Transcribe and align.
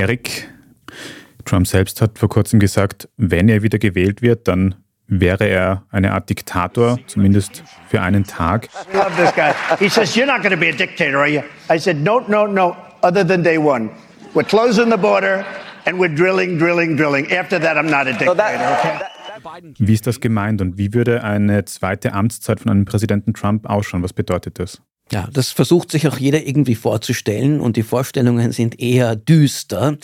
Erik, 0.00 0.48
Trump 1.44 1.66
selbst 1.66 2.00
hat 2.00 2.18
vor 2.18 2.30
kurzem 2.30 2.58
gesagt, 2.58 3.06
wenn 3.18 3.50
er 3.50 3.62
wieder 3.62 3.78
gewählt 3.78 4.22
wird, 4.22 4.48
dann 4.48 4.74
wäre 5.08 5.46
er 5.46 5.84
eine 5.90 6.12
Art 6.12 6.30
Diktator, 6.30 6.98
zumindest 7.06 7.62
für 7.86 8.00
einen 8.00 8.24
Tag. 8.24 8.70
I 8.90 8.96
love 8.96 9.10
this 9.22 9.34
guy. 9.34 9.52
He 9.78 9.90
says, 9.90 10.16
you're 10.16 10.24
not 10.24 10.40
going 10.40 10.54
to 10.54 10.56
be 10.56 10.70
a 10.70 10.72
dictator, 10.72 11.18
are 11.18 11.28
you? 11.28 11.42
I 11.68 11.78
said, 11.78 11.98
no, 11.98 12.20
no, 12.28 12.46
no, 12.46 12.74
other 13.02 13.26
than 13.26 13.42
day 13.42 13.58
one. 13.58 13.90
We're 14.32 14.48
closing 14.48 14.90
the 14.90 14.96
border 14.96 15.44
and 15.84 15.98
we're 15.98 16.14
drilling, 16.14 16.56
drilling, 16.56 16.96
drilling. 16.96 17.30
After 17.30 17.60
that, 17.60 17.76
I'm 17.76 17.90
not 17.90 18.06
a 18.06 18.12
dictator, 18.12 18.78
okay? 18.78 19.00
Wie 19.78 19.92
ist 19.92 20.06
das 20.06 20.20
gemeint 20.20 20.62
und 20.62 20.78
wie 20.78 20.94
würde 20.94 21.24
eine 21.24 21.66
zweite 21.66 22.14
Amtszeit 22.14 22.60
von 22.60 22.70
einem 22.70 22.86
Präsidenten 22.86 23.34
Trump 23.34 23.68
ausschauen? 23.68 24.02
Was 24.02 24.14
bedeutet 24.14 24.58
das? 24.58 24.80
Ja, 25.12 25.28
das 25.32 25.50
versucht 25.50 25.90
sich 25.90 26.06
auch 26.06 26.18
jeder 26.18 26.46
irgendwie 26.46 26.76
vorzustellen 26.76 27.60
und 27.60 27.76
die 27.76 27.82
Vorstellungen 27.82 28.52
sind 28.52 28.80
eher 28.80 29.16
düster. 29.16 29.96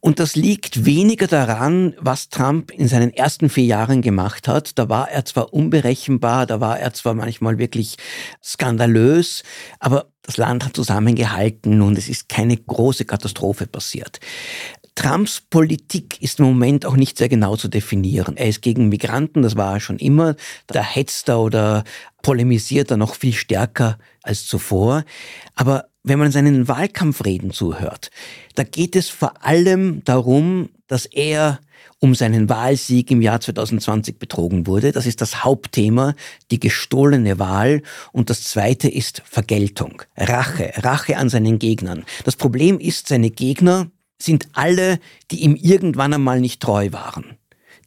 Und 0.00 0.20
das 0.20 0.36
liegt 0.36 0.84
weniger 0.84 1.26
daran, 1.26 1.94
was 1.98 2.28
Trump 2.28 2.70
in 2.70 2.86
seinen 2.86 3.12
ersten 3.12 3.48
vier 3.48 3.64
Jahren 3.64 4.00
gemacht 4.00 4.46
hat. 4.46 4.78
Da 4.78 4.88
war 4.88 5.10
er 5.10 5.24
zwar 5.24 5.52
unberechenbar, 5.52 6.46
da 6.46 6.60
war 6.60 6.78
er 6.78 6.92
zwar 6.94 7.14
manchmal 7.14 7.58
wirklich 7.58 7.96
skandalös, 8.42 9.42
aber 9.80 10.06
das 10.22 10.36
Land 10.36 10.64
hat 10.64 10.76
zusammengehalten 10.76 11.82
und 11.82 11.98
es 11.98 12.08
ist 12.08 12.28
keine 12.28 12.56
große 12.56 13.06
Katastrophe 13.06 13.66
passiert. 13.66 14.20
Trumps 14.98 15.40
Politik 15.40 16.20
ist 16.20 16.40
im 16.40 16.46
Moment 16.46 16.84
auch 16.84 16.96
nicht 16.96 17.18
sehr 17.18 17.28
genau 17.28 17.54
zu 17.54 17.68
definieren. 17.68 18.36
Er 18.36 18.48
ist 18.48 18.62
gegen 18.62 18.88
Migranten, 18.88 19.42
das 19.42 19.54
war 19.54 19.74
er 19.74 19.80
schon 19.80 19.96
immer. 19.98 20.34
Da 20.66 20.82
hetzt 20.82 21.28
er 21.28 21.38
oder 21.38 21.84
polemisiert 22.20 22.90
er 22.90 22.96
noch 22.96 23.14
viel 23.14 23.32
stärker 23.32 23.96
als 24.24 24.48
zuvor. 24.48 25.04
Aber 25.54 25.84
wenn 26.02 26.18
man 26.18 26.32
seinen 26.32 26.66
Wahlkampfreden 26.66 27.52
zuhört, 27.52 28.10
da 28.56 28.64
geht 28.64 28.96
es 28.96 29.08
vor 29.08 29.44
allem 29.44 30.02
darum, 30.04 30.70
dass 30.88 31.06
er 31.06 31.60
um 32.00 32.16
seinen 32.16 32.48
Wahlsieg 32.48 33.12
im 33.12 33.22
Jahr 33.22 33.40
2020 33.40 34.18
betrogen 34.18 34.66
wurde. 34.66 34.90
Das 34.90 35.06
ist 35.06 35.20
das 35.20 35.44
Hauptthema, 35.44 36.14
die 36.50 36.58
gestohlene 36.58 37.38
Wahl. 37.38 37.82
Und 38.10 38.30
das 38.30 38.42
zweite 38.42 38.88
ist 38.88 39.22
Vergeltung, 39.24 40.02
Rache, 40.16 40.72
Rache 40.78 41.18
an 41.18 41.28
seinen 41.28 41.60
Gegnern. 41.60 42.04
Das 42.24 42.34
Problem 42.34 42.80
ist, 42.80 43.06
seine 43.06 43.30
Gegner, 43.30 43.92
sind 44.20 44.48
alle, 44.52 44.98
die 45.30 45.42
ihm 45.42 45.56
irgendwann 45.56 46.14
einmal 46.14 46.40
nicht 46.40 46.60
treu 46.60 46.92
waren 46.92 47.38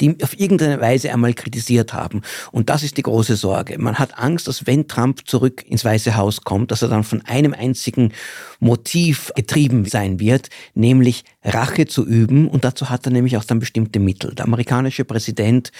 die 0.02 0.08
ihn 0.08 0.18
auf 0.24 0.38
irgendeine 0.38 0.82
Weise 0.82 1.14
einmal 1.14 1.34
kritisiert 1.34 1.94
haben. 1.94 2.22
Und 2.52 2.70
das 2.70 2.84
ist 2.84 2.98
die 2.98 3.04
große 3.04 3.36
Sorge. 3.36 3.78
Man 3.78 4.00
hat 4.00 4.18
Angst, 4.18 4.48
dass 4.48 4.66
wenn 4.66 4.88
Trump 4.88 5.28
zurück 5.28 5.64
ins 5.68 5.86
Weiße 5.86 6.16
Haus 6.16 6.42
kommt, 6.42 6.72
dass 6.72 6.82
er 6.82 6.90
dann 6.90 7.04
von 7.04 7.22
einem 7.22 7.54
einzigen 7.54 8.12
Motiv 8.60 9.32
getrieben 9.36 9.86
sein 9.86 10.20
wird, 10.20 10.50
nämlich 10.74 11.24
Rache 11.44 11.86
zu 11.86 12.06
üben. 12.06 12.48
Und 12.48 12.64
dazu 12.64 12.90
hat 12.90 13.06
er 13.06 13.12
nämlich 13.12 13.38
auch 13.38 13.46
dann 13.46 13.60
bestimmte 13.60 14.00
Mittel. 14.00 14.34
Der 14.34 14.46
amerikanische 14.46 15.06
Präsident 15.06 15.72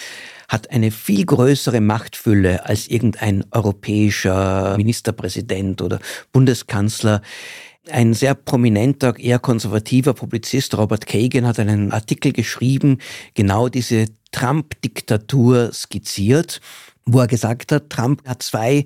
hat 0.48 0.70
eine 0.70 0.90
viel 0.90 1.26
größere 1.26 1.80
Machtfülle 1.80 2.64
als 2.66 2.86
irgendein 2.86 3.44
europäischer 3.50 4.76
Ministerpräsident 4.76 5.82
oder 5.82 5.98
Bundeskanzler. 6.30 7.22
Ein 7.90 8.14
sehr 8.14 8.34
prominenter, 8.34 9.18
eher 9.18 9.40
konservativer 9.40 10.14
Publizist, 10.14 10.78
Robert 10.78 11.06
Kagan, 11.06 11.46
hat 11.46 11.58
einen 11.58 11.90
Artikel 11.90 12.32
geschrieben, 12.32 12.98
genau 13.34 13.68
diese 13.68 14.06
Trump-Diktatur 14.30 15.72
skizziert, 15.72 16.60
wo 17.04 17.18
er 17.18 17.26
gesagt 17.26 17.72
hat, 17.72 17.90
Trump 17.90 18.24
hat 18.26 18.42
zwei 18.44 18.84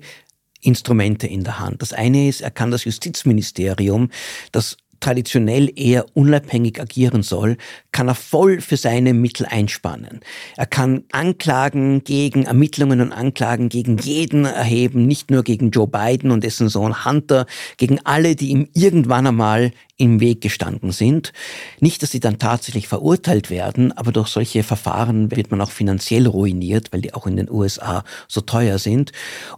Instrumente 0.61 1.27
in 1.27 1.43
der 1.43 1.59
Hand. 1.59 1.83
Das 1.83 1.93
eine 1.93 2.27
ist, 2.27 2.41
er 2.41 2.49
kann 2.49 2.71
das 2.71 2.85
Justizministerium, 2.85 4.09
das 4.51 4.77
traditionell 4.99 5.71
eher 5.75 6.05
unabhängig 6.15 6.81
agieren 6.81 7.21
soll, 7.21 7.57
kann 7.97 8.09
er 8.09 8.13
voll 8.13 8.61
für 8.61 8.77
seine 8.77 9.15
Mittel 9.15 9.47
einspannen. 9.47 10.19
Er 10.55 10.67
kann 10.67 11.05
Anklagen 11.11 12.03
gegen 12.03 12.43
Ermittlungen 12.43 13.01
und 13.01 13.11
Anklagen 13.11 13.69
gegen 13.69 13.97
jeden 13.97 14.45
erheben, 14.45 15.07
nicht 15.07 15.31
nur 15.31 15.41
gegen 15.41 15.71
Joe 15.71 15.87
Biden 15.87 16.29
und 16.29 16.43
dessen 16.43 16.69
Sohn 16.69 17.05
Hunter, 17.05 17.47
gegen 17.77 17.99
alle, 18.05 18.35
die 18.35 18.49
ihm 18.49 18.69
irgendwann 18.75 19.25
einmal 19.25 19.71
im 19.97 20.19
Weg 20.19 20.41
gestanden 20.41 20.91
sind. 20.91 21.33
Nicht, 21.79 22.03
dass 22.03 22.11
sie 22.11 22.19
dann 22.19 22.37
tatsächlich 22.37 22.87
verurteilt 22.87 23.49
werden, 23.49 23.91
aber 23.91 24.11
durch 24.11 24.27
solche 24.27 24.61
Verfahren 24.61 25.31
wird 25.35 25.49
man 25.49 25.59
auch 25.59 25.71
finanziell 25.71 26.27
ruiniert, 26.27 26.93
weil 26.93 27.01
die 27.01 27.15
auch 27.15 27.25
in 27.25 27.35
den 27.35 27.49
USA 27.49 28.03
so 28.27 28.41
teuer 28.41 28.77
sind. 28.77 29.11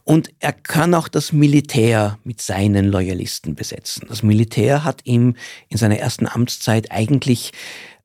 Und 0.05 0.31
er 0.39 0.53
kann 0.53 0.93
auch 0.93 1.09
das 1.09 1.33
Militär 1.33 2.17
mit 2.23 2.41
seinen 2.41 2.85
Loyalisten 2.85 3.55
besetzen. 3.55 4.05
Das 4.07 4.23
Militär 4.23 4.85
hat 4.85 5.01
ihm 5.03 5.35
in 5.67 5.77
seiner 5.77 5.97
ersten 5.97 6.25
Amtszeit 6.25 6.89
eigentlich 6.89 7.51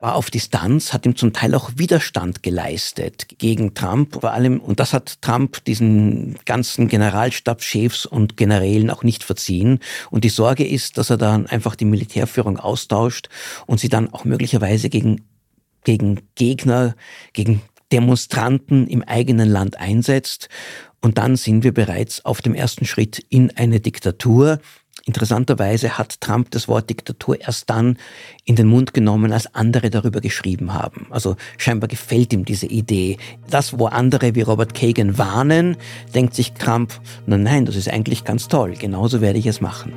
war 0.05 0.15
auf 0.15 0.29
Distanz, 0.29 0.93
hat 0.93 1.07
ihm 1.07 1.15
zum 1.15 1.33
Teil 1.33 1.55
auch 1.55 1.71
Widerstand 1.77 2.43
geleistet 2.43 3.25
gegen 3.39 3.73
Trump. 3.73 4.21
Vor 4.21 4.33
allem, 4.33 4.59
und 4.59 4.79
das 4.79 4.93
hat 4.93 5.19
Trump 5.23 5.65
diesen 5.65 6.37
ganzen 6.45 6.87
Generalstabschefs 6.87 8.05
und 8.05 8.37
Generälen 8.37 8.91
auch 8.91 9.01
nicht 9.01 9.23
verziehen. 9.23 9.79
Und 10.11 10.23
die 10.23 10.29
Sorge 10.29 10.63
ist, 10.63 10.99
dass 10.99 11.09
er 11.09 11.17
dann 11.17 11.47
einfach 11.47 11.75
die 11.75 11.85
Militärführung 11.85 12.59
austauscht 12.59 13.29
und 13.65 13.79
sie 13.79 13.89
dann 13.89 14.13
auch 14.13 14.25
möglicherweise 14.25 14.89
gegen, 14.89 15.25
gegen 15.83 16.21
Gegner, 16.35 16.95
gegen 17.33 17.63
Demonstranten 17.91 18.85
im 18.85 19.01
eigenen 19.01 19.49
Land 19.49 19.79
einsetzt. 19.79 20.49
Und 21.01 21.17
dann 21.17 21.35
sind 21.35 21.63
wir 21.63 21.73
bereits 21.73 22.23
auf 22.25 22.43
dem 22.43 22.53
ersten 22.53 22.85
Schritt 22.85 23.25
in 23.29 23.49
eine 23.57 23.79
Diktatur, 23.79 24.59
Interessanterweise 25.07 25.99
hat 25.99 26.19
Trump 26.19 26.49
das 26.49 26.67
Wort 26.67 26.89
Diktatur 26.89 27.39
erst 27.39 27.69
dann 27.69 27.99
in 28.43 28.55
den 28.55 28.65
Mund 28.65 28.95
genommen, 28.95 29.31
als 29.31 29.53
andere 29.53 29.91
darüber 29.91 30.19
geschrieben 30.19 30.73
haben. 30.73 31.05
Also 31.11 31.35
scheinbar 31.59 31.87
gefällt 31.87 32.33
ihm 32.33 32.43
diese 32.43 32.65
Idee. 32.65 33.17
Das, 33.47 33.77
wo 33.77 33.85
andere 33.85 34.33
wie 34.33 34.41
Robert 34.41 34.73
Kagan 34.73 35.19
warnen, 35.19 35.77
denkt 36.15 36.33
sich 36.33 36.53
Trump, 36.53 36.91
nein, 37.27 37.43
nein, 37.43 37.65
das 37.65 37.75
ist 37.75 37.87
eigentlich 37.87 38.23
ganz 38.23 38.47
toll, 38.47 38.73
genauso 38.73 39.21
werde 39.21 39.37
ich 39.37 39.45
es 39.45 39.61
machen. 39.61 39.93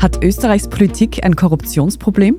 Hat 0.00 0.22
Österreichs 0.24 0.68
Politik 0.68 1.24
ein 1.24 1.36
Korruptionsproblem? 1.36 2.38